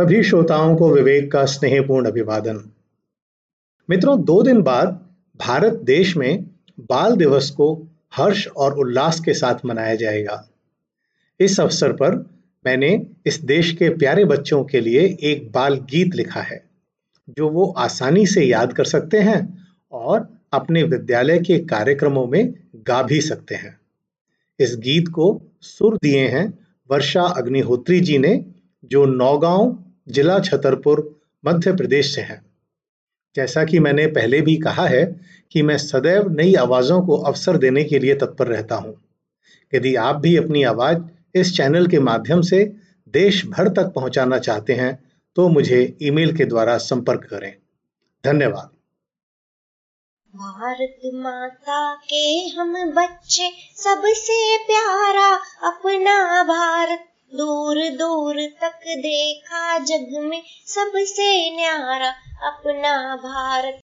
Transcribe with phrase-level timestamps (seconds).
[0.00, 2.70] सभी श्रोताओं को विवेक का स्नेहपूर्ण अभिवादन।
[3.90, 6.44] मित्रों, दो दिन बाद भारत देश में
[6.80, 10.48] बाल दिवस को हर्ष और उल्लास के साथ मनाया जाएगा।
[11.40, 12.16] इस अवसर पर
[12.66, 16.70] मैंने इस देश के प्यारे बच्चों के लिए एक बाल गीत लिखा है,
[17.28, 23.02] जो वो आसानी से याद कर सकते हैं और अपने विद्यालय के कार्यक्रमों में गा
[23.02, 23.80] भी सकते हैं।
[24.60, 26.58] इस गीत को सुर दिए हैं
[26.90, 28.44] वर्षा अग्निहोत्री जी ने,
[28.84, 32.42] जो नौगांव जिला छतरपुर, मध्य प्रदेश से हैं।
[33.36, 35.04] जैसा कि मैंने पहले भी कहा है
[35.52, 38.94] कि मैं सदैव नई आवाज़ों को अवसर देने के लिए तत्पर रहता हूँ।
[39.74, 40.98] यदि आप भी अपनी आवाज़
[41.34, 42.64] इस चैनल के माध्यम से
[43.08, 44.98] देश भर तक पहुंचाना चाहते हैं
[45.36, 47.54] तो मुझे ईमेल के द्वारा संपर्क करें।
[48.24, 48.70] धन्यवाद।
[50.34, 55.34] भारत माता के हम बच्चे, सबसे प्यारा
[55.68, 62.08] अपना भारत दूर दूर तक देखा जग में सबसे न्यारा
[62.42, 63.80] अपना भारत।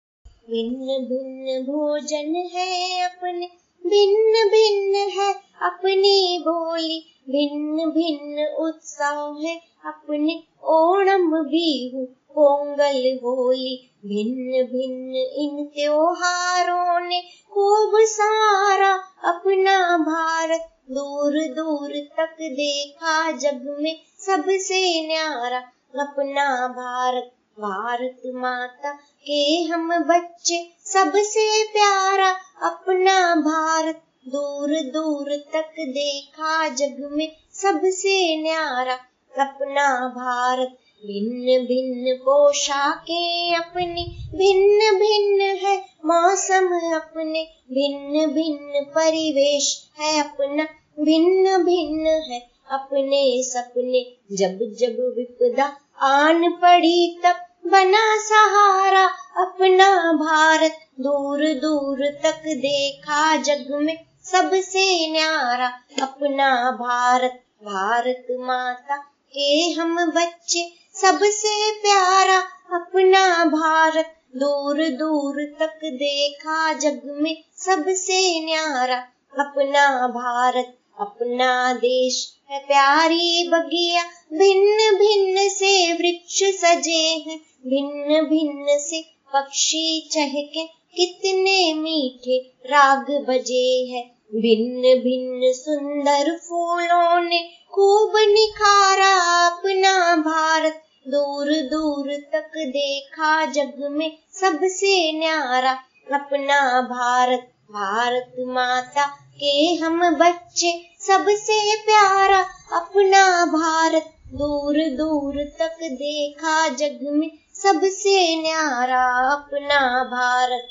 [0.50, 3.46] भिन्न भिन्न भोजन है अपने,
[3.86, 6.98] भिन्न भिन्न है अपनी बोली।
[7.28, 17.92] भिन्न भिन्न उत्सव है अपने, ओणम बिहू पोंगल होली। भिन्न भिन्न इन त्योहारों ने खूब
[17.94, 18.92] सारा
[19.30, 25.58] अपना भारत दूर दूर तक देखा जग में सबसे न्यारा,
[26.00, 28.92] अपना भारत भारत माता
[29.26, 32.30] के हम बच्चे, सबसे प्यारा
[32.62, 38.98] अपना भारत। दूर दूर तक देखा जग में सबसे न्यारा
[39.38, 50.20] अपना भारत। भिन्न भिन्न पोशाकें अपनी। भिन्न भिन्न है मौसम अपने। भिन्न भिन्न परिवेश है
[50.20, 50.64] अपना।
[51.04, 54.00] भिन्न भिन्न है अपने सपने।
[54.36, 59.06] जब जब विपदा आन पड़ी तब बना सहारा।
[59.42, 65.66] अपना भारत दूर दूर तक देखा जग में सबसे न्यारा।
[66.02, 72.38] अपना भारत भारत माता के हम बच्चे, सबसे प्यारा
[72.76, 78.96] अपना भारत दूर दूर तक देखा जग में सबसे न्यारा।
[79.38, 88.66] अपना भारत, अपना देश है प्यारी बगिया। भिन्न भिन्न से वृक्ष सजे हैं। भिन्न भिन्न
[88.68, 89.02] से
[89.34, 90.66] पक्षी चहके
[90.96, 101.46] कितने मीठे राग बजे हैं। भिन्न भिन्न सुंदर फूलों ने खूब निखारा अपना भारत। दूर
[101.50, 105.72] दूर तक देखा जग में सबसे न्यारा।
[106.14, 112.40] अपना भारत भारत माता के हम बच्चे सबसे प्यारा।
[112.72, 120.68] अपना भारत, दूर दूर तक देखा जग में सबसे न्यारा। अपना भारत।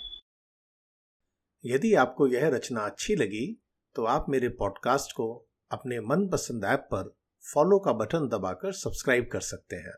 [1.66, 3.64] यदि आपको यह रचना अच्छी लगी
[3.96, 7.16] तो आप मेरे पॉडकास्ट को अपने मनपसंद ऐप पर
[7.54, 9.94] फॉलो का बटन दबाकर सब्सक्राइब कर सकते हैं।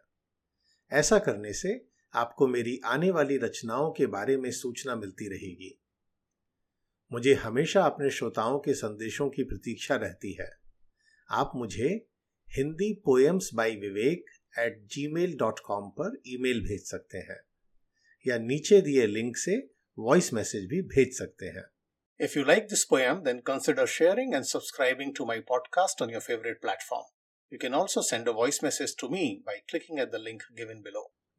[0.92, 5.82] ऐसा करने से आपको मेरी आने वाली रचनाओं के बारे में सूचना मिलती रहेगी।
[7.12, 10.50] मुझे हमेशा अपने श्रोताओं के संदेशों की प्रतीक्षा रहती है।
[11.30, 12.08] आप मुझे
[12.50, 14.26] Hindi poems by Vivek
[14.60, 17.42] at gmail dot com पर ईमेल भेज सकते हैं
[18.28, 21.66] या नीचे दिए लिंक से वॉइस मैसेज भी भेज सकते हैं।
[22.20, 26.22] If you like this poem, then consider sharing and subscribing to my podcast on your
[26.22, 27.04] favorite platform.
[27.52, 30.82] You can also send a voice message to me by clicking at the link given
[30.82, 31.12] below.